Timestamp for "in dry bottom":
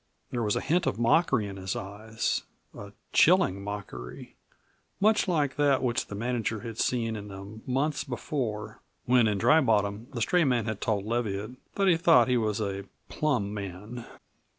9.27-10.07